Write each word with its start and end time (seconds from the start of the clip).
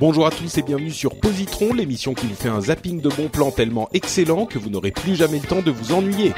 Bonjour 0.00 0.28
à 0.28 0.30
tous 0.30 0.56
et 0.58 0.62
bienvenue 0.62 0.92
sur 0.92 1.18
Positron, 1.18 1.74
l'émission 1.74 2.14
qui 2.14 2.28
vous 2.28 2.36
fait 2.36 2.48
un 2.48 2.60
zapping 2.60 3.00
de 3.00 3.08
bons 3.08 3.28
plans 3.28 3.50
tellement 3.50 3.88
excellent 3.92 4.46
que 4.46 4.56
vous 4.56 4.70
n'aurez 4.70 4.92
plus 4.92 5.16
jamais 5.16 5.40
le 5.40 5.44
temps 5.48 5.60
de 5.60 5.72
vous 5.72 5.92
ennuyer. 5.92 6.32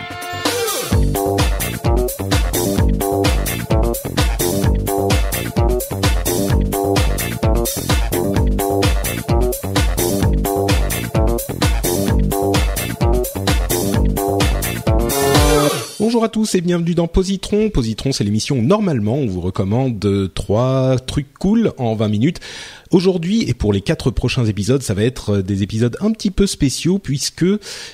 Bonjour 15.98 16.24
à 16.24 16.28
tous 16.30 16.54
et 16.54 16.60
bienvenue 16.62 16.94
dans 16.94 17.08
Positron. 17.08 17.68
Positron, 17.68 18.12
c'est 18.12 18.24
l'émission 18.24 18.56
où 18.56 18.62
normalement 18.62 19.14
on 19.14 19.26
vous 19.26 19.42
recommande 19.42 20.30
trois 20.34 20.96
trucs 20.98 21.32
cool 21.38 21.72
en 21.76 21.94
20 21.94 22.08
minutes. 22.08 22.40
Aujourd'hui 22.90 23.44
et 23.48 23.54
pour 23.54 23.72
les 23.72 23.82
quatre 23.82 24.10
prochains 24.10 24.44
épisodes, 24.46 24.82
ça 24.82 24.94
va 24.94 25.04
être 25.04 25.38
des 25.38 25.62
épisodes 25.62 25.96
un 26.00 26.10
petit 26.10 26.32
peu 26.32 26.48
spéciaux 26.48 26.98
puisque 26.98 27.46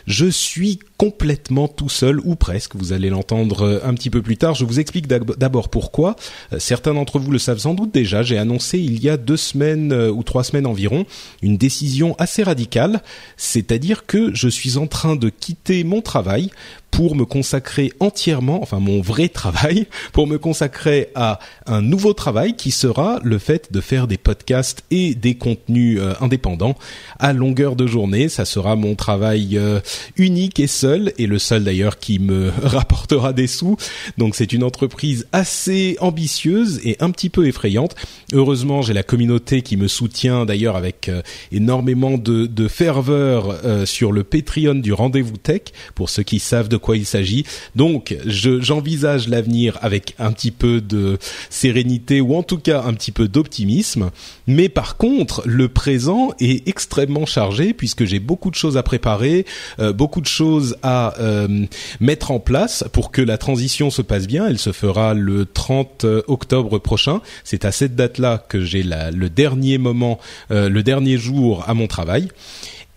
je 0.07 0.27
suis 0.27 0.79
complètement 0.97 1.69
tout 1.69 1.91
seul 1.91 2.21
ou 2.21 2.35
presque. 2.35 2.77
Vous 2.77 2.95
allez 2.95 3.11
l'entendre 3.11 3.83
un 3.85 3.93
petit 3.93 4.09
peu 4.09 4.23
plus 4.23 4.39
tard. 4.39 4.55
Je 4.55 4.65
vous 4.65 4.81
explique 4.81 5.07
d'abord 5.07 5.69
pourquoi. 5.69 6.17
Certains 6.59 6.95
d'entre 6.95 7.19
vous 7.19 7.31
le 7.31 7.39
savent 7.39 7.59
sans 7.59 7.75
doute 7.75 7.93
déjà. 7.93 8.23
J'ai 8.23 8.39
annoncé 8.39 8.79
il 8.79 9.03
y 9.03 9.11
a 9.11 9.19
deux 9.19 9.37
semaines 9.37 9.93
ou 9.93 10.23
trois 10.23 10.45
semaines 10.45 10.67
environ 10.67 11.05
une 11.43 11.59
décision 11.59 12.15
assez 12.19 12.43
radicale, 12.43 13.03
c'est-à-dire 13.37 14.07
que 14.07 14.35
je 14.35 14.49
suis 14.49 14.79
en 14.79 14.87
train 14.87 15.17
de 15.17 15.29
quitter 15.29 15.85
mon 15.85 16.01
travail 16.01 16.51
pour 16.97 17.15
me 17.15 17.27
consacrer 17.27 17.93
entièrement, 18.01 18.63
enfin 18.63 18.81
mon 18.81 19.03
vrai 19.03 19.29
travail, 19.29 19.87
pour 20.15 20.27
me 20.27 20.39
consacrer 20.39 21.11
à 21.15 21.41
un 21.67 21.83
nouveau 21.83 22.15
travail 22.15 22.57
qui 22.57 22.71
sera 22.71 23.21
le 23.23 23.39
fait 23.39 23.71
de 23.71 23.83
faire 23.83 24.07
des 24.07 24.17
podcasts 24.17 24.83
et 24.91 25.15
des 25.15 25.35
contenus 25.35 25.99
euh, 26.01 26.15
indépendants 26.21 26.77
à 27.19 27.33
longueur 27.33 27.77
de 27.77 27.87
journée. 27.87 28.29
Ça 28.29 28.45
sera 28.45 28.77
mon 28.77 28.95
travail 28.95 29.59
euh, 29.59 29.81
unique 30.17 30.61
et 30.61 30.67
seul, 30.67 31.13
et 31.19 31.27
le 31.27 31.39
seul 31.39 31.65
d'ailleurs 31.65 31.99
qui 31.99 32.19
me 32.19 32.51
rapportera 32.63 33.33
des 33.33 33.47
sous. 33.47 33.77
Donc 34.19 34.35
c'est 34.35 34.53
une 34.53 34.65
entreprise 34.65 35.27
assez 35.33 35.97
ambitieuse 36.01 36.81
et 36.85 36.97
un 37.01 37.11
petit 37.11 37.31
peu 37.31 37.47
effrayante. 37.47 37.95
Heureusement, 38.33 38.83
j'ai 38.83 38.93
la 38.93 39.03
communauté 39.03 39.63
qui 39.63 39.77
me 39.77 39.89
soutient 39.89 40.45
d'ailleurs 40.45 40.77
avec 40.77 41.09
euh, 41.09 41.23
énormément 41.53 42.19
de, 42.19 42.47
de 42.47 42.69
ferveur 42.69 43.57
sur 43.85 44.13
le 44.13 44.25
Patreon 44.25 44.77
du 44.77 44.93
Rendez-vous 44.93 45.37
Tech, 45.37 45.63
pour 45.95 46.11
ceux 46.11 46.23
qui 46.23 46.39
savent 46.39 46.69
de 46.69 46.77
quoi 46.77 46.97
il 46.97 47.07
s'agit. 47.07 47.45
Donc, 47.75 48.17
j'envisage 48.27 49.29
l'avenir 49.29 49.79
avec 49.83 50.15
un 50.19 50.33
petit 50.33 50.51
peu 50.51 50.81
de 50.81 51.19
sérénité 51.51 52.21
ou 52.21 52.35
en 52.35 52.43
tout 52.43 52.59
cas 52.59 52.83
un 52.83 52.95
petit 52.95 53.13
peu 53.13 53.29
d'optimisme. 53.29 54.11
Mais 54.47 54.69
par 54.77 54.99
contre, 54.99 55.41
le 55.47 55.71
présent 55.71 56.33
est 56.39 56.69
extrêmement 56.69 57.25
chargé 57.25 57.73
puisque 57.73 58.05
j'ai 58.05 58.21
beaucoup 58.21 58.51
de 58.51 58.57
choses 58.57 58.77
à 58.77 58.83
préparer, 58.83 59.47
euh, 59.79 59.95
beaucoup 59.95 60.21
de 60.21 60.27
choses 60.27 60.77
à 60.83 61.15
euh, 61.19 61.65
mettre 61.99 62.31
en 62.31 62.41
place 62.41 62.85
pour 62.93 63.11
que 63.11 63.23
la 63.23 63.39
transition 63.39 63.89
se 63.89 64.03
passe 64.03 64.27
bien. 64.27 64.47
Elle 64.47 64.59
se 64.59 64.73
fera 64.73 65.15
le 65.15 65.47
30 65.47 66.05
octobre 66.29 66.79
prochain. 66.79 67.23
C'est 67.43 67.65
à 67.65 67.73
cette 67.73 67.97
date-là 67.97 68.37
que 68.37 68.61
j'ai 68.61 68.83
le 68.83 69.31
dernier 69.31 69.79
moment, 69.79 70.21
euh, 70.51 70.69
le 70.69 70.83
dernier 70.83 71.17
jour 71.17 71.65
à 71.67 71.73
mon 71.73 71.87
travail. 71.87 72.29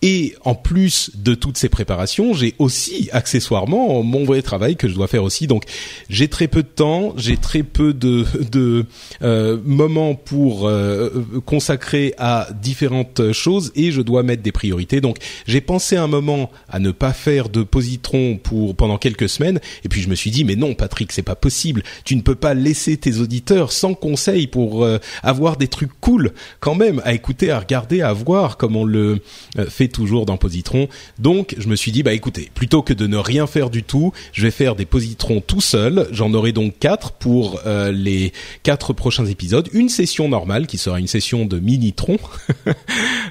Et 0.02 0.34
en 0.44 0.54
plus 0.54 1.10
de 1.14 1.34
toutes 1.34 1.58
ces 1.58 1.68
préparations, 1.68 2.32
j'ai 2.32 2.54
aussi 2.58 3.10
accessoirement 3.12 4.02
mon 4.02 4.24
vrai 4.24 4.40
travail 4.40 4.76
que 4.76 4.88
je 4.88 4.94
dois 4.94 5.08
faire 5.08 5.24
aussi. 5.24 5.46
Donc 5.46 5.64
j'ai 6.08 6.28
très 6.28 6.48
peu 6.48 6.62
de 6.62 6.68
temps, 6.68 7.12
j'ai 7.18 7.36
très 7.36 7.62
peu 7.62 7.92
de, 7.92 8.24
de 8.50 8.86
euh, 9.22 9.58
moments 9.62 10.14
pour 10.14 10.66
euh, 10.66 11.10
consacrer 11.44 12.14
à 12.16 12.48
différentes 12.62 13.32
choses 13.32 13.72
et 13.76 13.92
je 13.92 14.00
dois 14.00 14.22
mettre 14.22 14.42
des 14.42 14.52
priorités. 14.52 15.02
Donc 15.02 15.18
j'ai 15.46 15.60
pensé 15.60 15.96
un 15.96 16.06
moment 16.06 16.50
à 16.70 16.78
ne 16.78 16.92
pas 16.92 17.12
faire 17.12 17.50
de 17.50 17.62
positron 17.62 18.38
pour 18.42 18.74
pendant 18.74 18.96
quelques 18.96 19.28
semaines 19.28 19.60
et 19.84 19.88
puis 19.90 20.00
je 20.00 20.08
me 20.08 20.14
suis 20.14 20.30
dit 20.30 20.44
mais 20.44 20.56
non 20.56 20.72
Patrick 20.74 21.12
c'est 21.12 21.22
pas 21.22 21.34
possible. 21.34 21.82
Tu 22.04 22.16
ne 22.16 22.22
peux 22.22 22.34
pas 22.34 22.54
laisser 22.54 22.96
tes 22.96 23.18
auditeurs 23.18 23.70
sans 23.70 23.92
conseil 23.92 24.46
pour 24.46 24.82
euh, 24.82 24.98
avoir 25.22 25.58
des 25.58 25.68
trucs 25.68 25.92
cool 26.00 26.32
quand 26.60 26.74
même 26.74 27.02
à 27.04 27.12
écouter, 27.12 27.50
à 27.50 27.58
regarder, 27.58 28.00
à 28.00 28.14
voir 28.14 28.56
comme 28.56 28.76
on 28.76 28.84
le 28.86 29.20
fait 29.68 29.89
toujours 29.90 30.26
dans 30.26 30.36
Positron. 30.36 30.88
Donc 31.18 31.54
je 31.58 31.68
me 31.68 31.76
suis 31.76 31.92
dit 31.92 32.02
bah 32.02 32.12
écoutez, 32.12 32.50
plutôt 32.54 32.82
que 32.82 32.92
de 32.94 33.06
ne 33.06 33.16
rien 33.16 33.46
faire 33.46 33.70
du 33.70 33.82
tout, 33.82 34.12
je 34.32 34.42
vais 34.42 34.50
faire 34.50 34.76
des 34.76 34.86
positrons 34.86 35.40
tout 35.40 35.60
seul. 35.60 36.08
J'en 36.12 36.32
aurai 36.32 36.52
donc 36.52 36.78
quatre 36.78 37.12
pour 37.12 37.60
euh, 37.66 37.92
les 37.92 38.32
quatre 38.62 38.92
prochains 38.92 39.26
épisodes. 39.26 39.68
Une 39.72 39.88
session 39.88 40.28
normale 40.28 40.66
qui 40.66 40.78
sera 40.78 40.98
une 40.98 41.06
session 41.06 41.46
de 41.46 41.58
mini-tron. 41.58 42.18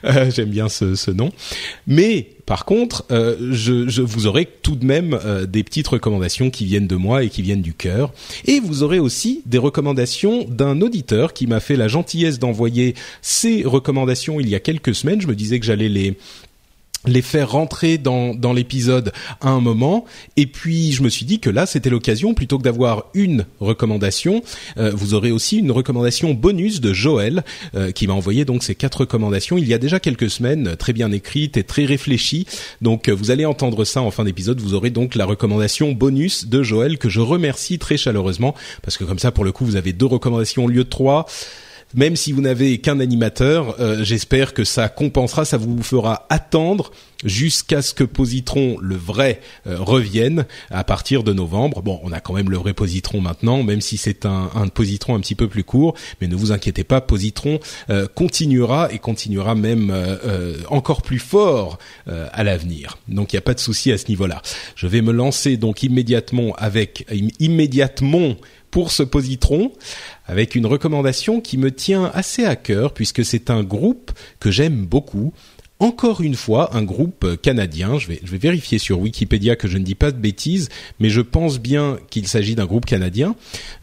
Euh, 0.05 0.31
j'aime 0.31 0.49
bien 0.49 0.69
ce, 0.69 0.95
ce 0.95 1.11
nom. 1.11 1.31
Mais 1.85 2.29
par 2.49 2.65
contre, 2.65 3.05
euh, 3.11 3.35
je, 3.51 3.87
je, 3.87 4.01
vous 4.01 4.25
aurai 4.25 4.47
tout 4.47 4.75
de 4.75 4.83
même 4.83 5.19
euh, 5.23 5.45
des 5.45 5.63
petites 5.63 5.87
recommandations 5.87 6.49
qui 6.49 6.65
viennent 6.65 6.87
de 6.87 6.95
moi 6.95 7.23
et 7.23 7.29
qui 7.29 7.43
viennent 7.43 7.61
du 7.61 7.75
cœur. 7.75 8.11
Et 8.45 8.59
vous 8.59 8.81
aurez 8.81 8.97
aussi 8.97 9.43
des 9.45 9.59
recommandations 9.59 10.45
d'un 10.45 10.81
auditeur 10.81 11.33
qui 11.33 11.45
m'a 11.45 11.59
fait 11.59 11.75
la 11.75 11.87
gentillesse 11.87 12.39
d'envoyer 12.39 12.95
ses 13.21 13.61
recommandations 13.63 14.39
il 14.39 14.49
y 14.49 14.55
a 14.55 14.59
quelques 14.59 14.95
semaines. 14.95 15.21
Je 15.21 15.27
me 15.27 15.35
disais 15.35 15.59
que 15.59 15.65
j'allais 15.67 15.89
les 15.89 16.17
les 17.05 17.21
faire 17.21 17.51
rentrer 17.51 17.97
dans, 17.97 18.33
dans 18.33 18.51
l'épisode 18.51 19.13
à 19.39 19.49
un 19.49 19.61
moment. 19.61 20.05
Et 20.35 20.47
puis 20.47 20.91
je 20.91 21.01
me 21.01 21.09
suis 21.09 21.25
dit 21.25 21.39
que 21.39 21.49
là 21.49 21.65
c'était 21.65 21.89
l'occasion 21.89 22.33
plutôt 22.33 22.57
que 22.57 22.63
d'avoir 22.63 23.05
une 23.13 23.45
recommandation 23.59 24.43
euh, 24.77 24.91
vous 24.93 25.13
aurez 25.13 25.31
aussi 25.31 25.59
une 25.59 25.71
recommandation 25.71 26.33
bonus 26.33 26.81
de 26.81 26.91
Joël 26.91 27.43
euh, 27.75 27.91
qui 27.91 28.07
m'a 28.07 28.13
envoyé 28.13 28.43
donc 28.43 28.63
ces 28.63 28.75
quatre 28.75 29.01
recommandations 29.01 29.57
il 29.57 29.67
y 29.67 29.73
a 29.73 29.77
déjà 29.77 29.99
quelques 29.99 30.29
semaines 30.29 30.75
très 30.75 30.91
bien 30.91 31.11
écrites 31.11 31.55
et 31.55 31.63
très 31.63 31.85
réfléchies. 31.85 32.45
Donc 32.81 33.07
euh, 33.07 33.13
vous 33.13 33.31
allez 33.31 33.45
entendre 33.45 33.85
ça 33.85 34.01
en 34.01 34.11
fin 34.11 34.25
d'épisode. 34.25 34.59
Vous 34.59 34.73
aurez 34.73 34.89
donc 34.89 35.15
la 35.15 35.25
recommandation 35.25 35.93
bonus 35.93 36.47
de 36.47 36.63
Joël 36.63 36.97
que 36.97 37.07
je 37.07 37.21
remercie 37.21 37.79
très 37.79 37.97
chaleureusement 37.97 38.55
parce 38.81 38.97
que 38.97 39.05
comme 39.05 39.19
ça 39.19 39.31
pour 39.31 39.45
le 39.45 39.53
coup 39.53 39.65
vous 39.65 39.77
avez 39.77 39.93
deux 39.93 40.05
recommandations 40.05 40.65
au 40.65 40.67
lieu 40.67 40.83
de 40.83 40.89
trois 40.89 41.25
même 41.93 42.15
si 42.15 42.31
vous 42.31 42.41
n'avez 42.41 42.79
qu'un 42.79 42.99
animateur, 42.99 43.75
euh, 43.79 44.03
j'espère 44.03 44.53
que 44.53 44.63
ça 44.63 44.89
compensera, 44.89 45.45
ça 45.45 45.57
vous 45.57 45.81
fera 45.81 46.25
attendre 46.29 46.91
jusqu'à 47.25 47.81
ce 47.81 47.93
que 47.93 48.03
Positron, 48.03 48.77
le 48.81 48.95
vrai, 48.95 49.41
euh, 49.67 49.77
revienne 49.79 50.45
à 50.69 50.83
partir 50.83 51.23
de 51.23 51.33
novembre. 51.33 51.81
Bon, 51.81 51.99
on 52.03 52.11
a 52.11 52.19
quand 52.19 52.33
même 52.33 52.49
le 52.49 52.57
vrai 52.57 52.73
Positron 52.73 53.21
maintenant, 53.21 53.63
même 53.63 53.81
si 53.81 53.97
c'est 53.97 54.25
un, 54.25 54.49
Positron 54.73 55.15
un 55.15 55.19
petit 55.19 55.35
peu 55.35 55.47
plus 55.47 55.63
court, 55.63 55.95
mais 56.21 56.27
ne 56.27 56.35
vous 56.35 56.51
inquiétez 56.51 56.83
pas, 56.83 57.01
Positron 57.01 57.59
euh, 57.89 58.07
continuera 58.07 58.91
et 58.91 58.99
continuera 58.99 59.55
même 59.55 59.93
encore 60.69 61.01
plus 61.01 61.19
fort 61.19 61.77
à 62.07 62.43
l'avenir. 62.43 62.97
Donc 63.07 63.33
il 63.33 63.35
n'y 63.35 63.39
a 63.39 63.41
pas 63.41 63.53
de 63.53 63.59
souci 63.59 63.91
à 63.91 63.97
ce 63.97 64.07
niveau-là. 64.07 64.41
Je 64.75 64.87
vais 64.87 65.01
me 65.01 65.11
lancer 65.11 65.57
donc 65.57 65.83
immédiatement 65.83 66.53
avec 66.57 67.05
immédiatement 67.39 68.35
pour 68.71 68.91
ce 68.91 69.03
positron 69.03 69.71
avec 70.25 70.55
une 70.55 70.65
recommandation 70.65 71.41
qui 71.41 71.57
me 71.57 71.71
tient 71.71 72.11
assez 72.13 72.45
à 72.45 72.55
cœur 72.55 72.93
puisque 72.93 73.25
c'est 73.25 73.49
un 73.49 73.63
groupe 73.63 74.11
que 74.39 74.51
j'aime 74.51 74.85
beaucoup 74.85 75.33
encore 75.79 76.21
une 76.21 76.35
fois 76.35 76.75
un 76.75 76.83
groupe 76.83 77.41
canadien. 77.41 77.97
Je 77.97 78.07
vais, 78.07 78.19
je 78.23 78.31
vais 78.31 78.37
vérifier 78.37 78.79
sur 78.79 78.99
Wikipédia 78.99 79.55
que 79.55 79.67
je 79.67 79.77
ne 79.77 79.83
dis 79.83 79.95
pas 79.95 80.11
de 80.11 80.17
bêtises, 80.17 80.69
mais 80.99 81.09
je 81.09 81.21
pense 81.21 81.59
bien 81.59 81.97
qu'il 82.09 82.27
s'agit 82.27 82.55
d'un 82.55 82.65
groupe 82.65 82.85
canadien. 82.85 83.35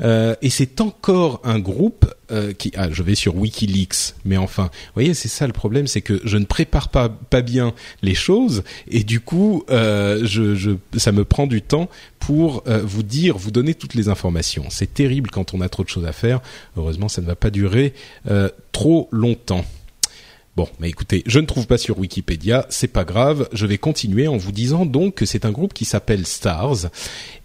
Euh, 0.03 0.35
et 0.43 0.51
c'est 0.51 0.81
encore 0.81 1.41
un 1.45 1.59
groupe 1.59 2.13
euh, 2.31 2.53
qui... 2.53 2.71
Ah, 2.77 2.91
je 2.91 3.03
vais 3.03 3.15
sur 3.15 3.37
Wikileaks, 3.37 4.15
mais 4.25 4.37
enfin, 4.37 4.65
vous 4.65 4.93
voyez, 4.95 5.15
c'est 5.15 5.29
ça 5.29 5.47
le 5.47 5.53
problème, 5.53 5.87
c'est 5.87 6.03
que 6.03 6.21
je 6.25 6.37
ne 6.37 6.45
prépare 6.45 6.89
pas, 6.89 7.09
pas 7.09 7.43
bien 7.43 7.73
les 8.03 8.15
choses, 8.15 8.63
et 8.89 9.05
du 9.05 9.21
coup, 9.21 9.65
euh, 9.71 10.21
je, 10.25 10.55
je, 10.55 10.73
ça 10.97 11.13
me 11.13 11.25
prend 11.25 11.47
du 11.47 11.63
temps 11.63 11.89
pour 12.19 12.65
euh, 12.67 12.83
vous 12.85 13.05
dire, 13.05 13.39
vous 13.39 13.53
donner 13.53 13.75
toutes 13.75 13.95
les 13.95 14.09
informations. 14.09 14.65
C'est 14.71 14.93
terrible 14.93 15.31
quand 15.31 15.55
on 15.55 15.61
a 15.61 15.69
trop 15.69 15.85
de 15.85 15.89
choses 15.89 16.07
à 16.07 16.13
faire. 16.13 16.41
Heureusement, 16.77 17.09
ça 17.09 17.23
ne 17.23 17.27
va 17.27 17.37
pas 17.37 17.51
durer 17.51 17.95
euh, 18.29 18.49
trop 18.73 19.09
longtemps. 19.13 19.65
Bon, 20.57 20.67
mais 20.81 20.89
écoutez, 20.89 21.23
je 21.27 21.39
ne 21.39 21.45
trouve 21.45 21.67
pas 21.67 21.77
sur 21.77 21.99
Wikipédia, 21.99 22.65
c'est 22.71 22.89
pas 22.89 23.05
grave. 23.05 23.47
Je 23.53 23.67
vais 23.67 23.77
continuer 23.77 24.27
en 24.27 24.39
vous 24.39 24.53
disant 24.53 24.87
donc 24.87 25.17
que 25.17 25.27
c'est 25.27 25.45
un 25.45 25.53
groupe 25.53 25.75
qui 25.75 25.85
s'appelle 25.85 26.25
Stars 26.25 26.87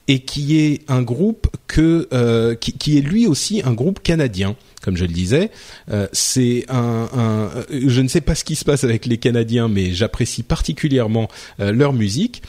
et 0.07 0.19
qui 0.19 0.57
est 0.59 0.89
un 0.89 1.01
groupe 1.01 1.47
que 1.67 2.07
euh, 2.13 2.55
qui, 2.55 2.97
est 2.97 3.01
lui 3.01 3.27
aussi 3.27 3.61
un 3.63 3.73
groupe 3.73 4.01
canadien 4.01 4.55
comme 4.81 4.97
je 4.97 5.05
le 5.05 5.13
disais 5.13 5.51
euh, 5.91 6.07
c'est 6.11 6.65
un, 6.69 7.07
un, 7.13 7.49
je 7.71 8.01
ne 8.01 8.07
sais 8.07 8.19
pas 8.19 8.33
ce 8.33 8.43
qui 8.43 8.55
se 8.55 8.65
passe 8.65 8.83
avec 8.83 9.05
les 9.05 9.17
Canadiens 9.17 9.67
mais 9.67 9.93
j'apprécie 9.93 10.41
particulièrement 10.41 11.29
euh, 11.59 11.71
leur 11.71 11.93
musique 11.93 12.41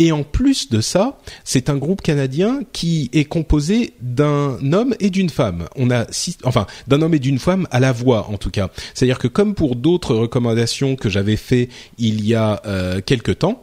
et 0.00 0.12
en 0.12 0.22
plus 0.22 0.70
de 0.70 0.80
ça, 0.80 1.18
c'est 1.44 1.68
un 1.68 1.76
groupe 1.76 2.00
canadien 2.00 2.62
qui 2.72 3.10
est 3.12 3.26
composé 3.26 3.92
d'un 4.00 4.72
homme 4.72 4.94
et 4.98 5.10
d'une 5.10 5.28
femme. 5.28 5.68
On 5.76 5.90
a 5.90 6.10
six, 6.10 6.38
enfin 6.44 6.66
d'un 6.88 7.02
homme 7.02 7.12
et 7.12 7.18
d'une 7.18 7.38
femme 7.38 7.68
à 7.70 7.80
la 7.80 7.92
voix 7.92 8.28
en 8.30 8.38
tout 8.38 8.50
cas. 8.50 8.70
C'est-à-dire 8.94 9.18
que 9.18 9.28
comme 9.28 9.54
pour 9.54 9.76
d'autres 9.76 10.14
recommandations 10.14 10.96
que 10.96 11.10
j'avais 11.10 11.36
fait 11.36 11.68
il 11.98 12.24
y 12.24 12.34
a 12.34 12.62
euh, 12.64 13.02
quelque 13.02 13.30
temps, 13.30 13.62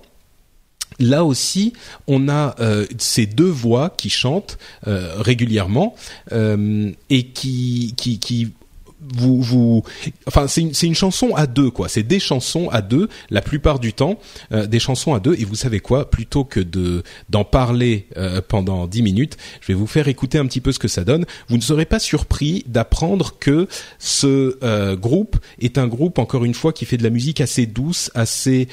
Là 0.99 1.23
aussi, 1.23 1.73
on 2.07 2.27
a 2.27 2.55
euh, 2.59 2.85
ces 2.97 3.27
deux 3.27 3.49
voix 3.49 3.91
qui 3.95 4.09
chantent 4.09 4.57
euh, 4.87 5.13
régulièrement 5.19 5.95
euh, 6.31 6.91
et 7.09 7.27
qui, 7.27 7.93
qui, 7.95 8.19
qui 8.19 8.53
vous 8.99 9.41
vous 9.41 9.83
enfin 10.25 10.47
c'est 10.47 10.61
une 10.61 10.73
une 10.87 10.95
chanson 10.95 11.35
à 11.35 11.47
deux 11.47 11.69
quoi. 11.69 11.89
C'est 11.89 12.03
des 12.03 12.19
chansons 12.19 12.69
à 12.69 12.81
deux 12.81 13.09
la 13.29 13.41
plupart 13.41 13.79
du 13.79 13.93
temps 13.93 14.19
euh, 14.51 14.65
des 14.65 14.79
chansons 14.79 15.13
à 15.13 15.19
deux. 15.19 15.35
Et 15.37 15.45
vous 15.45 15.55
savez 15.55 15.79
quoi? 15.79 16.09
Plutôt 16.09 16.43
que 16.43 16.59
de 16.59 17.03
d'en 17.29 17.43
parler 17.43 18.07
euh, 18.17 18.41
pendant 18.45 18.87
dix 18.87 19.01
minutes 19.01 19.37
je 19.61 19.67
vais 19.67 19.73
vous 19.73 19.87
faire 19.87 20.07
écouter 20.07 20.37
un 20.37 20.45
petit 20.45 20.61
peu 20.61 20.71
ce 20.71 20.79
que 20.79 20.87
ça 20.87 21.03
donne. 21.03 21.25
Vous 21.49 21.57
ne 21.57 21.61
serez 21.61 21.85
pas 21.85 21.99
surpris 21.99 22.63
d'apprendre 22.67 23.35
que 23.39 23.67
ce 23.99 24.57
euh, 24.63 24.95
groupe 24.95 25.37
est 25.59 25.77
un 25.77 25.87
groupe 25.87 26.19
encore 26.19 26.45
une 26.45 26.53
fois 26.53 26.73
qui 26.73 26.85
fait 26.85 26.97
de 26.97 27.03
la 27.03 27.09
musique 27.09 27.41
assez 27.41 27.65
douce 27.65 28.09
assez 28.15 28.67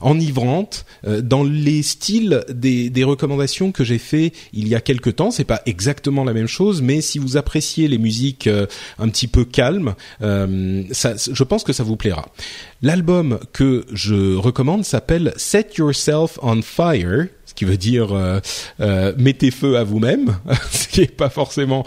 enivrante 0.00 0.84
dans 1.06 1.44
les 1.44 1.82
styles 1.82 2.44
des 2.50 2.90
des 2.90 3.04
recommandations 3.04 3.72
que 3.72 3.84
j'ai 3.84 3.98
fait 3.98 4.32
il 4.52 4.68
y 4.68 4.74
a 4.74 4.80
quelque 4.80 5.10
temps. 5.10 5.30
C'est 5.30 5.44
pas 5.44 5.62
exactement 5.66 6.24
la 6.24 6.32
même 6.32 6.48
chose 6.48 6.82
mais 6.82 7.00
si 7.00 7.18
vous 7.18 7.36
appréciez 7.36 7.88
les 7.88 7.98
musiques 7.98 8.48
un 8.98 9.08
petit 9.08 9.28
peu 9.28 9.44
calme. 9.44 9.94
Euh, 10.22 10.82
ça, 10.92 11.14
je 11.16 11.44
pense 11.44 11.64
que 11.64 11.72
ça 11.72 11.82
vous 11.82 11.96
plaira. 11.96 12.26
L'album 12.82 13.38
que 13.52 13.84
je 13.92 14.36
recommande 14.36 14.84
s'appelle 14.84 15.32
Set 15.36 15.76
Yourself 15.76 16.38
on 16.42 16.62
Fire 16.62 17.26
ce 17.50 17.54
qui 17.54 17.64
veut 17.64 17.76
dire 17.76 18.12
euh, 18.12 18.38
euh, 18.78 19.12
mettez 19.18 19.50
feu 19.50 19.76
à 19.76 19.82
vous-même, 19.82 20.38
ce 20.70 20.86
qui 20.86 21.00
est 21.00 21.16
pas 21.16 21.30
forcément 21.30 21.84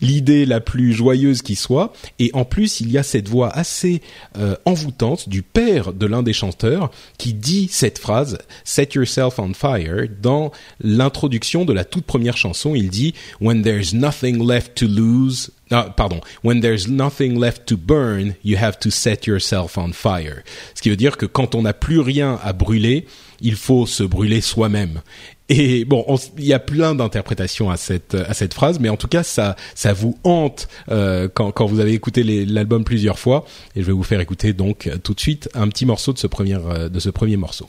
l'idée 0.00 0.44
la 0.44 0.60
plus 0.60 0.92
joyeuse 0.92 1.42
qui 1.42 1.54
soit. 1.54 1.92
Et 2.18 2.30
en 2.34 2.44
plus, 2.44 2.80
il 2.80 2.90
y 2.90 2.98
a 2.98 3.04
cette 3.04 3.28
voix 3.28 3.50
assez 3.50 4.02
euh, 4.38 4.56
envoûtante 4.64 5.28
du 5.28 5.42
père 5.42 5.92
de 5.92 6.04
l'un 6.04 6.24
des 6.24 6.32
chanteurs 6.32 6.90
qui 7.16 7.32
dit 7.32 7.68
cette 7.70 8.00
phrase 8.00 8.38
"Set 8.64 8.94
yourself 8.94 9.38
on 9.38 9.54
fire" 9.54 10.08
dans 10.20 10.50
l'introduction 10.80 11.64
de 11.64 11.72
la 11.72 11.84
toute 11.84 12.06
première 12.06 12.36
chanson. 12.36 12.74
Il 12.74 12.90
dit 12.90 13.14
"When 13.40 13.62
there's 13.62 13.94
nothing 13.94 14.44
left 14.44 14.74
to 14.74 14.86
lose." 14.86 15.52
Ah, 15.70 15.92
pardon. 15.96 16.20
When 16.42 16.60
there's 16.60 16.88
nothing 16.88 17.38
left 17.38 17.66
to 17.66 17.76
burn, 17.76 18.36
you 18.44 18.56
have 18.56 18.78
to 18.80 18.90
set 18.90 19.26
yourself 19.26 19.76
on 19.76 19.92
fire. 19.92 20.42
Ce 20.74 20.82
qui 20.82 20.90
veut 20.90 20.96
dire 20.96 21.16
que 21.16 21.26
quand 21.26 21.54
on 21.56 21.62
n'a 21.62 21.72
plus 21.72 21.98
rien 21.98 22.38
à 22.44 22.52
brûler, 22.52 23.06
il 23.40 23.56
faut 23.56 23.84
se 23.86 24.04
brûler 24.04 24.40
soi-même. 24.40 25.02
Et 25.48 25.84
bon, 25.84 26.04
il 26.38 26.44
y 26.44 26.52
a 26.52 26.58
plein 26.58 26.94
d'interprétations 26.94 27.70
à 27.70 27.76
cette 27.76 28.14
à 28.14 28.34
cette 28.34 28.54
phrase, 28.54 28.80
mais 28.80 28.88
en 28.88 28.96
tout 28.96 29.06
cas, 29.08 29.22
ça 29.22 29.54
ça 29.74 29.92
vous 29.92 30.18
hante 30.24 30.68
euh, 30.88 31.28
quand 31.32 31.52
quand 31.52 31.66
vous 31.66 31.80
avez 31.80 31.92
écouté 31.92 32.22
l'album 32.24 32.84
plusieurs 32.84 33.18
fois. 33.18 33.44
Et 33.74 33.80
je 33.80 33.86
vais 33.86 33.92
vous 33.92 34.02
faire 34.02 34.20
écouter 34.20 34.52
donc 34.52 34.88
tout 35.04 35.14
de 35.14 35.20
suite 35.20 35.48
un 35.54 35.68
petit 35.68 35.86
morceau 35.86 36.12
de 36.12 36.18
ce 36.18 36.26
premier 36.26 36.54
euh, 36.56 36.88
de 36.88 36.98
ce 36.98 37.10
premier 37.10 37.36
morceau, 37.36 37.68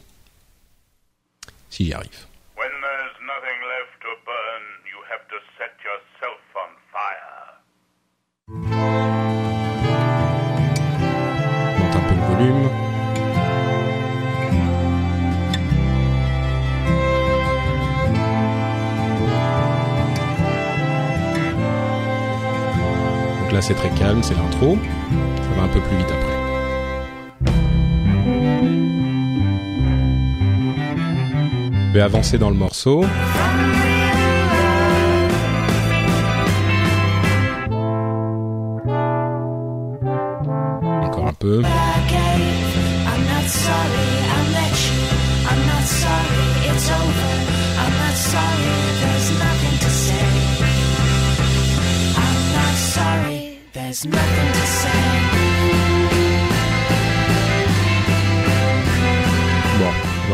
si 1.69 1.85
j'y 1.85 1.94
arrive. 1.94 2.25
When 2.57 2.69
there's 2.81 3.17
nothing 3.21 3.59
left 3.61 3.94
to 4.01 4.11
burn, 4.25 4.63
you 4.85 4.97
have 5.11 5.27
to 5.29 5.38
set 5.57 5.73
yourself 5.85 6.41
on 6.55 6.73
fire. 6.91 7.38
Monte 11.80 11.95
un 11.95 12.00
peu 12.00 12.15
le 12.15 12.21
volume. 12.36 12.69
Donc 23.42 23.51
là 23.51 23.62
c'est 23.62 23.75
très 23.75 23.89
calme, 23.89 24.21
c'est 24.24 24.36
l'intro. 24.36 24.77
Ça 25.42 25.50
va 25.56 25.63
un 25.63 25.68
peu 25.69 25.80
plus 25.80 25.98
vite 25.98 26.12
après. 26.12 26.36
Je 31.88 31.94
vais 31.94 32.01
avancer 32.01 32.38
dans 32.38 32.50
le 32.50 32.56
morceau. 32.56 33.06
Not 52.53 52.75
sorry 52.77 53.59
there's 53.73 54.05
nothing 54.05 54.53
to 54.53 54.65
say. 54.67 55.56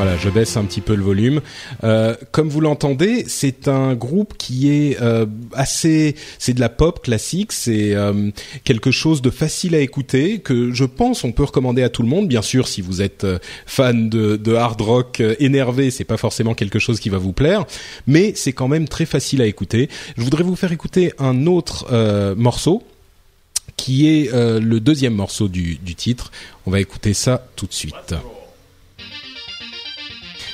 Voilà, 0.03 0.17
je 0.17 0.29
baisse 0.29 0.57
un 0.57 0.65
petit 0.65 0.81
peu 0.81 0.95
le 0.95 1.03
volume. 1.03 1.39
Euh, 1.85 2.13
comme 2.33 2.49
vous 2.49 2.59
l'entendez, 2.59 3.23
c'est 3.25 3.69
un 3.69 3.93
groupe 3.93 4.33
qui 4.37 4.69
est 4.69 5.01
euh, 5.01 5.25
assez, 5.53 6.15
c'est 6.39 6.53
de 6.53 6.59
la 6.59 6.67
pop 6.67 7.01
classique, 7.01 7.53
c'est 7.53 7.95
euh, 7.95 8.29
quelque 8.65 8.91
chose 8.91 9.21
de 9.21 9.29
facile 9.29 9.75
à 9.75 9.79
écouter 9.79 10.39
que 10.39 10.73
je 10.73 10.83
pense 10.83 11.23
on 11.23 11.31
peut 11.31 11.45
recommander 11.45 11.83
à 11.83 11.89
tout 11.89 12.01
le 12.01 12.09
monde. 12.09 12.27
Bien 12.27 12.41
sûr, 12.41 12.67
si 12.67 12.81
vous 12.81 13.01
êtes 13.01 13.23
euh, 13.23 13.39
fan 13.65 14.09
de, 14.09 14.35
de 14.35 14.53
hard 14.53 14.81
rock 14.81 15.21
euh, 15.21 15.35
énervé, 15.39 15.89
c'est 15.89 16.03
pas 16.03 16.17
forcément 16.17 16.53
quelque 16.53 16.79
chose 16.79 16.99
qui 16.99 17.07
va 17.07 17.17
vous 17.17 17.31
plaire, 17.31 17.63
mais 18.05 18.33
c'est 18.35 18.51
quand 18.51 18.67
même 18.67 18.89
très 18.89 19.05
facile 19.05 19.41
à 19.41 19.45
écouter. 19.45 19.87
Je 20.17 20.23
voudrais 20.23 20.43
vous 20.43 20.57
faire 20.57 20.73
écouter 20.73 21.13
un 21.17 21.47
autre 21.47 21.87
euh, 21.93 22.35
morceau 22.35 22.83
qui 23.77 24.07
est 24.07 24.29
le 24.33 24.79
deuxième 24.79 25.15
morceau 25.15 25.47
du, 25.47 25.77
du 25.77 25.95
titre. 25.95 26.31
On 26.67 26.71
va 26.71 26.79
écouter 26.79 27.13
ça 27.13 27.47
tout 27.55 27.65
de 27.65 27.73
suite 27.73 28.13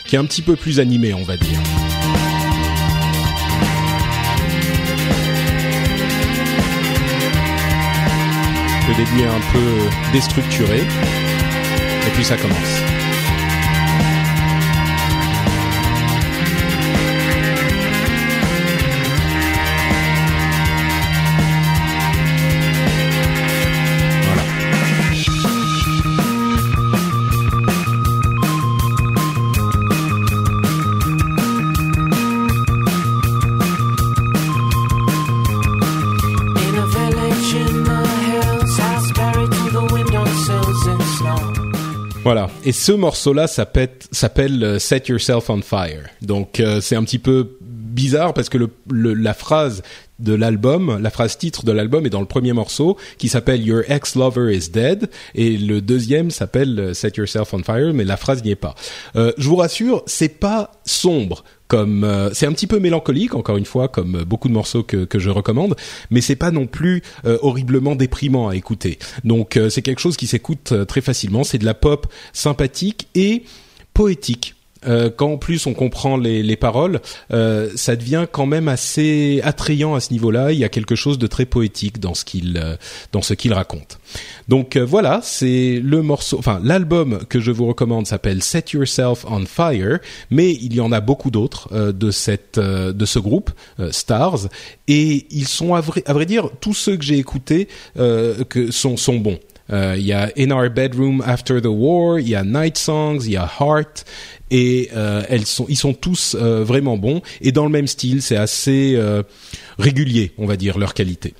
qui 0.09 0.15
est 0.15 0.19
un 0.19 0.25
petit 0.25 0.41
peu 0.41 0.55
plus 0.55 0.79
animé, 0.79 1.13
on 1.13 1.21
va 1.21 1.37
dire. 1.37 1.59
Le 8.87 8.95
début 8.95 9.21
est 9.21 9.27
un 9.27 9.51
peu 9.53 10.11
déstructuré, 10.11 10.79
et 10.79 12.11
puis 12.15 12.25
ça 12.25 12.37
commence. 12.37 12.98
Voilà. 42.29 42.47
Et 42.63 42.73
ce 42.73 42.91
morceau-là 42.91 43.47
s'appelle 43.47 44.63
euh, 44.63 44.77
Set 44.77 45.07
Yourself 45.07 45.49
on 45.49 45.63
Fire. 45.63 46.03
Donc 46.21 46.59
euh, 46.59 46.79
c'est 46.79 46.95
un 46.95 47.03
petit 47.03 47.17
peu 47.17 47.57
bizarre 47.59 48.35
parce 48.35 48.49
que 48.49 48.59
le- 48.59 49.15
la 49.15 49.33
phrase 49.33 49.81
de 50.19 50.33
l'album, 50.33 50.99
la 51.01 51.09
phrase 51.09 51.37
titre 51.37 51.63
de 51.63 51.71
l'album 51.71 52.05
est 52.05 52.09
dans 52.09 52.19
le 52.19 52.25
premier 52.25 52.53
morceau 52.53 52.97
qui 53.17 53.29
s'appelle 53.29 53.65
Your 53.65 53.83
ex 53.89 54.15
lover 54.15 54.55
is 54.55 54.69
dead 54.69 55.09
et 55.35 55.57
le 55.57 55.81
deuxième 55.81 56.31
s'appelle 56.31 56.79
euh, 56.79 56.93
Set 56.93 57.17
Yourself 57.17 57.53
on 57.53 57.63
Fire 57.63 57.93
mais 57.93 58.03
la 58.03 58.17
phrase 58.17 58.43
n'y 58.43 58.51
est 58.51 58.55
pas. 58.55 58.75
Euh, 59.15 59.31
je 59.37 59.47
vous 59.47 59.55
rassure, 59.55 60.03
c'est 60.05 60.39
pas 60.39 60.71
sombre 60.85 61.43
comme 61.69 62.03
euh, 62.03 62.31
c'est 62.33 62.47
un 62.47 62.51
petit 62.51 62.67
peu 62.67 62.79
mélancolique 62.79 63.35
encore 63.35 63.55
une 63.55 63.65
fois 63.65 63.87
comme 63.87 64.15
euh, 64.15 64.25
beaucoup 64.25 64.49
de 64.49 64.53
morceaux 64.53 64.83
que, 64.83 65.05
que 65.05 65.19
je 65.19 65.29
recommande 65.29 65.75
mais 66.09 66.19
c'est 66.19 66.35
pas 66.35 66.51
non 66.51 66.67
plus 66.67 67.01
euh, 67.25 67.37
horriblement 67.41 67.95
déprimant 67.95 68.49
à 68.49 68.55
écouter. 68.55 68.99
Donc 69.23 69.55
euh, 69.55 69.69
c'est 69.69 69.81
quelque 69.81 70.01
chose 70.01 70.17
qui 70.17 70.27
s'écoute 70.27 70.71
euh, 70.71 70.85
très 70.85 71.01
facilement. 71.01 71.43
C'est 71.43 71.59
de 71.59 71.65
la 71.65 71.75
pop 71.75 72.07
sympathique 72.33 73.07
et 73.15 73.43
poétique 73.93 74.55
euh, 74.87 75.09
quand 75.15 75.33
en 75.33 75.37
plus 75.37 75.65
on 75.65 75.73
comprend 75.73 76.17
les, 76.17 76.43
les 76.43 76.55
paroles, 76.55 77.01
euh, 77.31 77.69
ça 77.75 77.95
devient 77.95 78.25
quand 78.31 78.45
même 78.45 78.67
assez 78.67 79.41
attrayant 79.43 79.95
à 79.95 79.99
ce 79.99 80.11
niveau-là. 80.13 80.51
Il 80.51 80.59
y 80.59 80.63
a 80.63 80.69
quelque 80.69 80.95
chose 80.95 81.17
de 81.17 81.27
très 81.27 81.45
poétique 81.45 81.99
dans 81.99 82.13
ce 82.13 82.25
qu'il 82.25 82.57
euh, 82.57 82.75
dans 83.11 83.21
ce 83.21 83.33
qu'il 83.33 83.53
raconte. 83.53 83.99
Donc 84.47 84.75
euh, 84.75 84.85
voilà, 84.85 85.19
c'est 85.23 85.79
le 85.83 86.01
morceau, 86.01 86.37
enfin 86.39 86.59
l'album 86.63 87.19
que 87.29 87.39
je 87.39 87.51
vous 87.51 87.67
recommande 87.67 88.07
s'appelle 88.07 88.41
Set 88.41 88.71
Yourself 88.71 89.25
on 89.29 89.45
Fire, 89.45 89.99
mais 90.31 90.51
il 90.53 90.73
y 90.73 90.81
en 90.81 90.91
a 90.91 91.01
beaucoup 91.01 91.29
d'autres 91.29 91.69
euh, 91.71 91.91
de 91.91 92.09
cette 92.11 92.57
euh, 92.57 92.91
de 92.91 93.05
ce 93.05 93.19
groupe 93.19 93.51
Stars 93.91 94.47
et 94.87 95.27
ils 95.29 95.47
sont 95.47 95.75
à 95.75 95.81
vrai, 95.81 96.03
dire 96.25 96.49
tous 96.59 96.73
ceux 96.73 96.97
que 96.97 97.03
j'ai 97.03 97.17
écoutés 97.17 97.67
que 97.95 98.71
sont 98.71 98.97
sont 98.97 99.17
bons. 99.17 99.39
Euh, 99.71 99.95
Il 99.97 100.05
y 100.05 100.13
a 100.13 100.31
In 100.37 100.51
Our 100.51 100.69
Bedroom 100.69 101.21
After 101.25 101.61
the 101.61 101.67
War, 101.67 102.19
il 102.19 102.29
y 102.29 102.35
a 102.35 102.43
Night 102.43 102.77
Songs, 102.77 103.19
il 103.25 103.31
y 103.31 103.37
a 103.37 103.49
Heart 103.59 104.05
et 104.51 104.89
euh, 104.95 105.21
elles 105.29 105.45
sont 105.45 105.65
ils 105.69 105.77
sont 105.77 105.93
tous 105.93 106.35
euh, 106.39 106.63
vraiment 106.63 106.97
bons 106.97 107.21
et 107.41 107.51
dans 107.51 107.65
le 107.65 107.69
même 107.69 107.87
style, 107.87 108.21
c'est 108.21 108.35
assez 108.37 108.93
euh, 108.95 109.21
régulier, 109.77 110.31
on 110.37 110.45
va 110.47 110.55
dire 110.57 110.77
leur 110.79 110.93
qualité. 110.93 111.33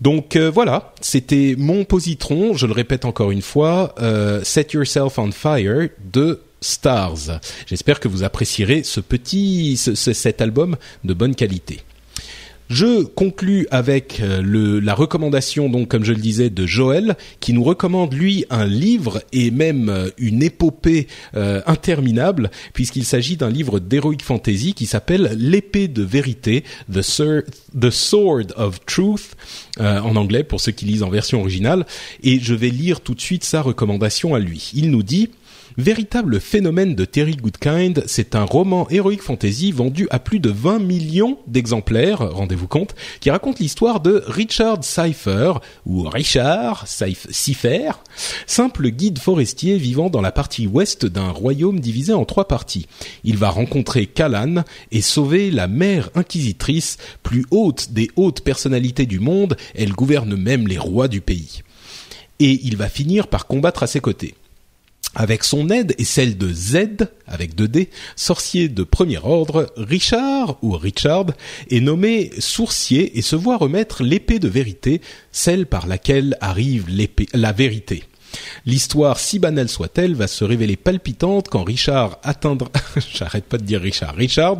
Donc 0.00 0.36
euh, 0.36 0.50
voilà, 0.50 0.94
c'était 1.00 1.54
mon 1.58 1.84
positron, 1.84 2.54
je 2.54 2.66
le 2.66 2.72
répète 2.72 3.04
encore 3.04 3.30
une 3.30 3.42
fois, 3.42 3.94
euh, 4.00 4.42
Set 4.44 4.72
Yourself 4.72 5.18
on 5.18 5.30
Fire 5.32 5.88
de 6.12 6.40
Stars. 6.62 7.40
J'espère 7.66 8.00
que 8.00 8.08
vous 8.08 8.22
apprécierez 8.24 8.82
ce 8.82 9.00
petit 9.00 9.76
ce- 9.76 9.94
cet 9.94 10.40
album 10.40 10.76
de 11.04 11.12
bonne 11.14 11.34
qualité. 11.34 11.80
Je 12.68 13.04
conclus 13.04 13.66
avec 13.70 14.20
euh, 14.20 14.80
la 14.82 14.94
recommandation, 14.94 15.68
donc 15.68 15.88
comme 15.88 16.04
je 16.04 16.12
le 16.12 16.18
disais, 16.18 16.50
de 16.50 16.66
Joël, 16.66 17.16
qui 17.38 17.52
nous 17.52 17.62
recommande 17.62 18.12
lui 18.12 18.44
un 18.50 18.66
livre 18.66 19.22
et 19.32 19.52
même 19.52 19.88
euh, 19.88 20.08
une 20.18 20.42
épopée 20.42 21.06
euh, 21.36 21.60
interminable, 21.66 22.50
puisqu'il 22.72 23.04
s'agit 23.04 23.36
d'un 23.36 23.50
livre 23.50 23.78
d'heroic 23.78 24.18
fantasy 24.22 24.74
qui 24.74 24.86
s'appelle 24.86 25.36
L'épée 25.38 25.86
de 25.86 26.02
vérité, 26.02 26.64
The, 26.92 27.02
The 27.78 27.90
Sword 27.90 28.46
of 28.56 28.84
Truth, 28.84 29.36
euh, 29.80 30.00
en 30.00 30.16
anglais 30.16 30.42
pour 30.42 30.60
ceux 30.60 30.72
qui 30.72 30.86
lisent 30.86 31.02
en 31.02 31.10
version 31.10 31.40
originale. 31.40 31.86
Et 32.22 32.40
je 32.40 32.54
vais 32.54 32.70
lire 32.70 33.00
tout 33.00 33.14
de 33.14 33.20
suite 33.20 33.44
sa 33.44 33.62
recommandation 33.62 34.34
à 34.34 34.38
lui. 34.38 34.72
Il 34.74 34.90
nous 34.90 35.02
dit. 35.02 35.30
Véritable 35.78 36.40
phénomène 36.40 36.94
de 36.94 37.04
Terry 37.04 37.36
Goodkind, 37.36 38.04
c'est 38.06 38.34
un 38.34 38.44
roman 38.44 38.88
heroic 38.88 39.18
fantasy 39.18 39.72
vendu 39.72 40.08
à 40.10 40.18
plus 40.18 40.40
de 40.40 40.48
20 40.48 40.78
millions 40.78 41.38
d'exemplaires, 41.46 42.32
rendez-vous 42.32 42.66
compte, 42.66 42.94
qui 43.20 43.30
raconte 43.30 43.58
l'histoire 43.58 44.00
de 44.00 44.24
Richard 44.26 44.82
Cypher, 44.82 45.52
ou 45.84 46.04
Richard 46.04 46.86
Cyph- 46.86 47.30
Cipher, 47.30 47.90
simple 48.46 48.88
guide 48.88 49.18
forestier 49.18 49.76
vivant 49.76 50.08
dans 50.08 50.22
la 50.22 50.32
partie 50.32 50.66
ouest 50.66 51.04
d'un 51.04 51.28
royaume 51.28 51.78
divisé 51.78 52.14
en 52.14 52.24
trois 52.24 52.48
parties. 52.48 52.86
Il 53.22 53.36
va 53.36 53.50
rencontrer 53.50 54.06
Callan 54.06 54.64
et 54.92 55.02
sauver 55.02 55.50
la 55.50 55.68
mère 55.68 56.08
inquisitrice, 56.14 56.96
plus 57.22 57.44
haute 57.50 57.92
des 57.92 58.10
hautes 58.16 58.40
personnalités 58.40 59.04
du 59.04 59.20
monde, 59.20 59.58
elle 59.74 59.92
gouverne 59.92 60.36
même 60.36 60.68
les 60.68 60.78
rois 60.78 61.08
du 61.08 61.20
pays. 61.20 61.60
Et 62.40 62.60
il 62.64 62.78
va 62.78 62.88
finir 62.88 63.28
par 63.28 63.46
combattre 63.46 63.82
à 63.82 63.86
ses 63.86 64.00
côtés. 64.00 64.34
Avec 65.18 65.44
son 65.44 65.70
aide 65.70 65.94
et 65.96 66.04
celle 66.04 66.36
de 66.36 66.52
Z, 66.52 67.08
avec 67.26 67.54
deux 67.54 67.68
D, 67.68 67.88
sorcier 68.16 68.68
de 68.68 68.82
premier 68.82 69.16
ordre, 69.16 69.72
Richard, 69.78 70.58
ou 70.60 70.72
Richard, 70.72 71.28
est 71.70 71.80
nommé 71.80 72.30
sourcier 72.38 73.16
et 73.16 73.22
se 73.22 73.34
voit 73.34 73.56
remettre 73.56 74.02
l'épée 74.02 74.38
de 74.38 74.48
vérité, 74.48 75.00
celle 75.32 75.64
par 75.64 75.86
laquelle 75.86 76.36
arrive 76.42 76.84
la 77.32 77.52
vérité. 77.52 78.04
L'histoire, 78.64 79.18
si 79.18 79.38
banale 79.38 79.68
soit-elle, 79.68 80.14
va 80.14 80.26
se 80.26 80.44
révéler 80.44 80.76
palpitante 80.76 81.48
quand 81.48 81.64
Richard 81.64 82.18
atteindra, 82.22 82.70
j'arrête 83.14 83.44
pas 83.44 83.58
de 83.58 83.64
dire 83.64 83.80
Richard, 83.80 84.14
Richard 84.14 84.58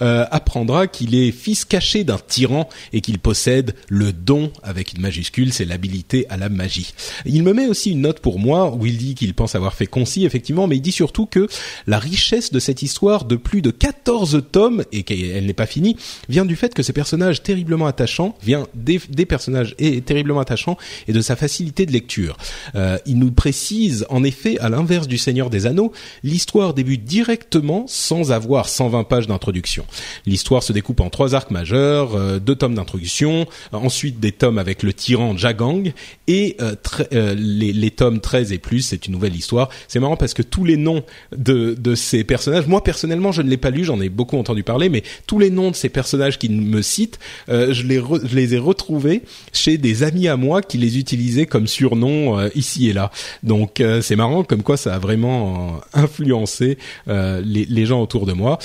euh, 0.00 0.24
apprendra 0.30 0.86
qu'il 0.86 1.14
est 1.14 1.32
fils 1.32 1.64
caché 1.64 2.04
d'un 2.04 2.18
tyran 2.18 2.68
et 2.92 3.00
qu'il 3.00 3.18
possède 3.18 3.74
le 3.88 4.12
don 4.12 4.52
avec 4.62 4.92
une 4.92 5.00
majuscule, 5.00 5.52
c'est 5.52 5.64
l'habilité 5.64 6.26
à 6.28 6.36
la 6.36 6.48
magie. 6.48 6.94
Il 7.24 7.42
me 7.42 7.52
met 7.52 7.66
aussi 7.66 7.92
une 7.92 8.02
note 8.02 8.20
pour 8.20 8.38
moi 8.38 8.74
où 8.74 8.86
il 8.86 8.96
dit 8.96 9.14
qu'il 9.14 9.34
pense 9.34 9.54
avoir 9.54 9.74
fait 9.74 9.86
concis 9.86 10.24
effectivement, 10.24 10.66
mais 10.66 10.76
il 10.76 10.82
dit 10.82 10.92
surtout 10.92 11.26
que 11.26 11.48
la 11.86 11.98
richesse 11.98 12.52
de 12.52 12.58
cette 12.58 12.82
histoire 12.82 13.24
de 13.24 13.36
plus 13.36 13.62
de 13.62 13.70
14 13.70 14.42
tomes 14.50 14.84
et 14.92 15.02
qu'elle 15.02 15.46
n'est 15.46 15.52
pas 15.52 15.66
finie 15.66 15.96
vient 16.28 16.44
du 16.44 16.56
fait 16.56 16.74
que 16.74 16.82
ces 16.82 16.92
personnages 16.92 17.42
terriblement 17.42 17.86
attachants 17.86 18.36
vient 18.42 18.66
des, 18.74 18.98
personnages 19.26 19.74
et 19.78 20.00
terriblement 20.00 20.40
attachants 20.40 20.76
et 21.08 21.12
de 21.12 21.20
sa 21.20 21.36
facilité 21.36 21.86
de 21.86 21.92
lecture. 21.92 22.36
Euh, 22.74 22.98
nous 23.18 23.32
précise 23.32 24.06
en 24.08 24.24
effet, 24.24 24.58
à 24.58 24.68
l'inverse 24.68 25.08
du 25.08 25.18
Seigneur 25.18 25.50
des 25.50 25.66
Anneaux, 25.66 25.92
l'histoire 26.22 26.74
débute 26.74 27.04
directement 27.04 27.84
sans 27.86 28.32
avoir 28.32 28.68
120 28.68 29.04
pages 29.04 29.26
d'introduction. 29.26 29.84
L'histoire 30.26 30.62
se 30.62 30.72
découpe 30.72 31.00
en 31.00 31.10
trois 31.10 31.34
arcs 31.34 31.50
majeurs, 31.50 32.14
euh, 32.14 32.38
deux 32.38 32.54
tomes 32.54 32.74
d'introduction, 32.74 33.46
euh, 33.72 33.76
ensuite 33.76 34.20
des 34.20 34.32
tomes 34.32 34.58
avec 34.58 34.82
le 34.82 34.92
tyran 34.92 35.36
Jagang 35.36 35.92
et 36.26 36.56
euh, 36.60 37.34
les, 37.36 37.90
tomes 37.90 38.20
13 38.20 38.52
et 38.52 38.58
plus, 38.58 38.82
c'est 38.82 39.06
une 39.06 39.12
nouvelle 39.12 39.36
histoire. 39.36 39.68
C'est 39.88 40.00
marrant 40.00 40.16
parce 40.16 40.34
que 40.34 40.42
tous 40.42 40.64
les 40.64 40.76
noms 40.76 41.04
de, 41.36 41.76
ces 41.94 42.24
personnages, 42.24 42.66
moi 42.66 42.82
personnellement 42.82 43.32
je 43.32 43.42
ne 43.42 43.50
l'ai 43.50 43.56
pas 43.56 43.70
lu, 43.70 43.84
j'en 43.84 44.00
ai 44.00 44.08
beaucoup 44.08 44.38
entendu 44.38 44.62
parler, 44.62 44.88
mais 44.88 45.02
tous 45.26 45.38
les 45.38 45.50
noms 45.50 45.70
de 45.70 45.76
ces 45.76 45.88
personnages 45.88 46.38
qui 46.38 46.48
me 46.48 46.80
citent, 46.80 47.18
je, 47.48 47.86
les 47.86 47.96
je 47.96 48.34
les 48.34 48.54
ai 48.54 48.58
retrouvés 48.58 49.22
chez 49.52 49.78
des 49.78 50.02
amis 50.02 50.28
à 50.28 50.36
moi 50.36 50.62
qui 50.62 50.78
les 50.78 50.98
utilisaient 50.98 51.46
comme 51.46 51.66
surnom 51.66 52.38
euh, 52.38 52.48
ici 52.54 52.88
et 52.88 52.91
là. 52.92 53.10
Donc 53.42 53.80
euh, 53.80 54.00
c'est 54.02 54.16
marrant 54.16 54.42
comme 54.44 54.62
quoi 54.62 54.76
ça 54.76 54.94
a 54.94 54.98
vraiment 54.98 55.74
euh, 55.74 56.00
influencé 56.02 56.78
euh, 57.08 57.40
les, 57.44 57.64
les 57.64 57.86
gens 57.86 58.00
autour 58.00 58.26
de 58.26 58.32
moi. 58.32 58.58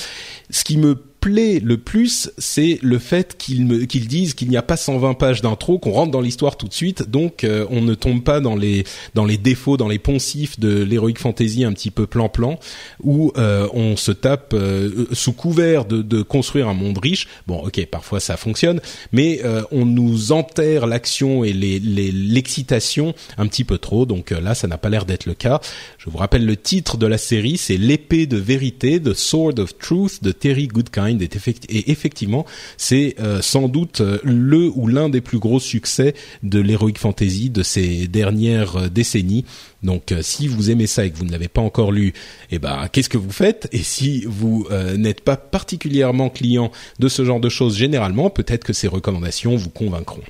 Ce 0.50 0.64
qui 0.64 0.76
me 0.76 0.96
plaît 1.20 1.60
le 1.62 1.78
plus, 1.78 2.30
c'est 2.38 2.78
le 2.82 2.98
fait 2.98 3.36
qu'ils 3.38 3.86
qu'ils 3.86 4.08
disent 4.08 4.34
qu'il 4.34 4.48
n'y 4.48 4.56
a 4.56 4.62
pas 4.62 4.76
120 4.76 5.14
pages 5.14 5.42
d'intro, 5.42 5.78
qu'on 5.78 5.90
rentre 5.92 6.10
dans 6.12 6.20
l'histoire 6.20 6.56
tout 6.56 6.68
de 6.68 6.72
suite, 6.74 7.10
donc 7.10 7.44
euh, 7.44 7.66
on 7.70 7.80
ne 7.82 7.94
tombe 7.94 8.22
pas 8.22 8.40
dans 8.40 8.56
les 8.56 8.84
dans 9.14 9.24
les 9.24 9.36
défauts, 9.38 9.76
dans 9.76 9.88
les 9.88 9.98
poncifs 9.98 10.58
de 10.60 10.82
l'heroic 10.84 11.14
fantasy 11.18 11.64
un 11.64 11.72
petit 11.72 11.90
peu 11.90 12.06
plan-plan, 12.06 12.58
où 13.02 13.32
euh, 13.36 13.68
on 13.72 13.96
se 13.96 14.12
tape 14.12 14.52
euh, 14.54 15.06
sous 15.12 15.32
couvert 15.32 15.84
de, 15.84 16.02
de 16.02 16.22
construire 16.22 16.68
un 16.68 16.74
monde 16.74 16.98
riche. 16.98 17.26
Bon, 17.46 17.58
ok, 17.64 17.84
parfois 17.86 18.20
ça 18.20 18.36
fonctionne, 18.36 18.80
mais 19.12 19.40
euh, 19.44 19.62
on 19.72 19.84
nous 19.86 20.32
enterre 20.32 20.86
l'action 20.86 21.44
et 21.44 21.52
les 21.52 21.78
les- 21.78 22.12
l'excitation 22.12 23.14
un 23.36 23.46
petit 23.46 23.64
peu 23.64 23.78
trop, 23.78 24.06
donc 24.06 24.32
euh, 24.32 24.40
là 24.40 24.54
ça 24.54 24.68
n'a 24.68 24.78
pas 24.78 24.88
l'air 24.88 25.04
d'être 25.04 25.26
le 25.26 25.34
cas. 25.34 25.60
Je 25.98 26.08
vous 26.10 26.18
rappelle 26.18 26.46
le 26.46 26.56
titre 26.56 26.96
de 26.96 27.06
la 27.06 27.18
série, 27.18 27.56
c'est 27.56 27.76
l'épée 27.76 28.26
de 28.26 28.36
vérité, 28.36 29.00
The 29.00 29.14
Sword 29.14 29.58
of 29.58 29.76
Truth 29.78 30.22
de 30.22 30.32
Terry 30.32 30.68
Goodkind, 30.68 31.07
et, 31.08 31.26
effect- 31.26 31.64
et 31.68 31.90
effectivement 31.90 32.44
c'est 32.76 33.14
euh, 33.20 33.40
sans 33.40 33.68
doute 33.68 34.00
euh, 34.00 34.18
le 34.24 34.70
ou 34.74 34.86
l'un 34.86 35.08
des 35.08 35.20
plus 35.20 35.38
gros 35.38 35.60
succès 35.60 36.14
de 36.42 36.60
l'heroic 36.60 36.98
fantasy 36.98 37.50
de 37.50 37.62
ces 37.62 38.06
dernières 38.08 38.76
euh, 38.76 38.88
décennies. 38.88 39.44
Donc 39.82 40.12
si 40.22 40.48
vous 40.48 40.70
aimez 40.70 40.86
ça 40.86 41.04
et 41.04 41.10
que 41.10 41.16
vous 41.16 41.24
ne 41.24 41.30
l'avez 41.30 41.48
pas 41.48 41.60
encore 41.60 41.92
lu, 41.92 42.12
eh 42.50 42.58
ben 42.58 42.88
qu'est-ce 42.90 43.08
que 43.08 43.16
vous 43.16 43.30
faites? 43.30 43.68
Et 43.70 43.84
si 43.84 44.24
vous 44.26 44.66
n'êtes 44.96 45.20
pas 45.20 45.36
particulièrement 45.36 46.30
client 46.30 46.72
de 46.98 47.08
ce 47.08 47.24
genre 47.24 47.38
de 47.38 47.48
choses 47.48 47.76
généralement, 47.76 48.28
peut-être 48.28 48.64
que 48.64 48.72
ces 48.72 48.88
recommandations 48.88 49.54
vous 49.54 49.70
convaincront. 49.70 50.22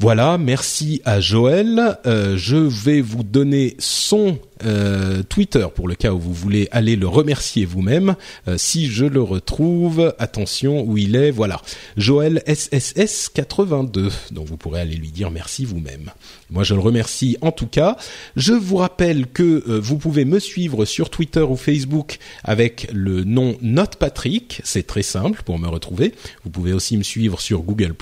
Voilà, 0.00 0.38
merci 0.38 1.00
à 1.04 1.20
Joël. 1.20 1.96
Je 2.04 2.56
vais 2.56 3.00
vous 3.00 3.22
donner 3.22 3.76
son 3.78 4.40
euh, 4.64 5.22
Twitter 5.22 5.66
pour 5.74 5.88
le 5.88 5.94
cas 5.94 6.12
où 6.12 6.18
vous 6.18 6.32
voulez 6.32 6.68
aller 6.70 6.96
le 6.96 7.08
remercier 7.08 7.64
vous-même. 7.64 8.16
Euh, 8.48 8.56
si 8.58 8.86
je 8.86 9.04
le 9.04 9.22
retrouve, 9.22 10.14
attention 10.18 10.82
où 10.82 10.98
il 10.98 11.16
est. 11.16 11.30
Voilà, 11.30 11.60
Joël 11.96 12.42
SSS 12.46 13.28
82. 13.34 14.10
Donc 14.30 14.46
vous 14.46 14.56
pourrez 14.56 14.80
aller 14.80 14.96
lui 14.96 15.10
dire 15.10 15.30
merci 15.30 15.64
vous-même. 15.64 16.10
Moi 16.50 16.64
je 16.64 16.74
le 16.74 16.80
remercie 16.80 17.36
en 17.40 17.52
tout 17.52 17.66
cas. 17.66 17.96
Je 18.36 18.52
vous 18.52 18.76
rappelle 18.76 19.26
que 19.26 19.42
euh, 19.68 19.80
vous 19.80 19.98
pouvez 19.98 20.24
me 20.24 20.38
suivre 20.38 20.84
sur 20.84 21.10
Twitter 21.10 21.40
ou 21.42 21.56
Facebook 21.56 22.18
avec 22.44 22.88
le 22.92 23.24
nom 23.24 23.56
Note 23.62 23.96
Patrick. 23.96 24.60
C'est 24.64 24.86
très 24.86 25.02
simple 25.02 25.42
pour 25.44 25.58
me 25.58 25.68
retrouver. 25.68 26.14
Vous 26.44 26.50
pouvez 26.50 26.72
aussi 26.72 26.96
me 26.96 27.02
suivre 27.02 27.40
sur 27.40 27.62
Google+. 27.62 27.94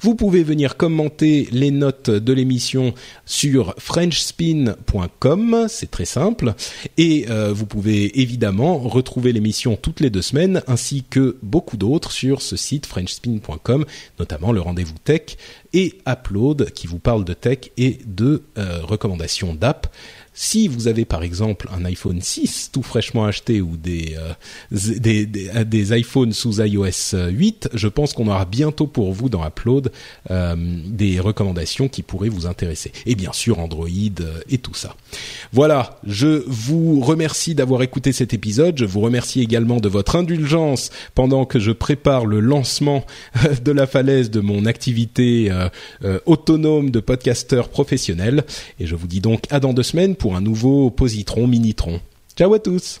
Vous 0.00 0.14
pouvez 0.14 0.42
venir 0.42 0.76
commenter 0.76 1.48
les 1.52 1.70
notes 1.70 2.10
de 2.10 2.32
l'émission 2.32 2.94
sur 3.26 3.74
frenchspin.com. 3.78 5.66
C'est 5.68 5.90
très 5.90 5.99
simple. 6.04 6.54
Et 6.96 7.26
euh, 7.28 7.52
vous 7.52 7.66
pouvez 7.66 8.20
évidemment 8.20 8.78
retrouver 8.78 9.32
l'émission 9.32 9.76
toutes 9.76 10.00
les 10.00 10.10
deux 10.10 10.22
semaines 10.22 10.62
ainsi 10.66 11.04
que 11.08 11.36
beaucoup 11.42 11.76
d'autres 11.76 12.12
sur 12.12 12.42
ce 12.42 12.56
site 12.56 12.86
frenchspin.com, 12.86 13.84
notamment 14.18 14.52
le 14.52 14.60
rendez-vous 14.60 14.98
tech 15.04 15.36
et 15.72 15.98
Upload 16.08 16.70
qui 16.70 16.86
vous 16.86 16.98
parle 16.98 17.24
de 17.24 17.32
tech 17.32 17.70
et 17.76 17.98
de 18.06 18.42
euh, 18.58 18.80
recommandations 18.82 19.54
d'app. 19.54 19.86
Si 20.42 20.68
vous 20.68 20.88
avez 20.88 21.04
par 21.04 21.22
exemple 21.22 21.68
un 21.70 21.84
iPhone 21.84 22.22
6 22.22 22.70
tout 22.72 22.82
fraîchement 22.82 23.26
acheté 23.26 23.60
ou 23.60 23.76
des 23.76 24.16
euh, 24.18 24.32
des, 24.98 25.26
des, 25.26 25.50
des, 25.66 25.98
iPhones 25.98 26.32
sous 26.32 26.62
iOS 26.62 27.14
8, 27.28 27.68
je 27.74 27.88
pense 27.88 28.14
qu'on 28.14 28.26
aura 28.26 28.46
bientôt 28.46 28.86
pour 28.86 29.12
vous 29.12 29.28
dans 29.28 29.46
Upload 29.46 29.92
euh, 30.30 30.56
des 30.86 31.20
recommandations 31.20 31.88
qui 31.88 32.02
pourraient 32.02 32.30
vous 32.30 32.46
intéresser. 32.46 32.90
Et 33.04 33.16
bien 33.16 33.34
sûr 33.34 33.58
Android 33.58 33.86
euh, 33.86 34.40
et 34.48 34.56
tout 34.56 34.72
ça. 34.72 34.96
Voilà, 35.52 36.00
je 36.06 36.42
vous 36.46 37.00
remercie 37.00 37.54
d'avoir 37.54 37.82
écouté 37.82 38.12
cet 38.12 38.32
épisode. 38.32 38.78
Je 38.78 38.86
vous 38.86 39.00
remercie 39.00 39.42
également 39.42 39.78
de 39.78 39.90
votre 39.90 40.16
indulgence 40.16 40.88
pendant 41.14 41.44
que 41.44 41.58
je 41.58 41.70
prépare 41.70 42.24
le 42.24 42.40
lancement 42.40 43.04
de 43.62 43.72
la 43.72 43.86
falaise 43.86 44.30
de 44.30 44.40
mon 44.40 44.64
activité 44.64 45.52
autonome 46.24 46.90
de 46.90 47.00
podcasteur 47.00 47.68
professionnel. 47.68 48.44
Et 48.78 48.86
je 48.86 48.94
vous 48.94 49.06
dis 49.06 49.20
donc 49.20 49.42
à 49.50 49.60
dans 49.60 49.74
deux 49.74 49.82
semaines 49.82 50.16
pour 50.16 50.29
un 50.34 50.40
nouveau 50.40 50.90
Positron 50.90 51.46
Minitron. 51.46 52.00
Ciao 52.36 52.54
à 52.54 52.58
tous 52.58 53.00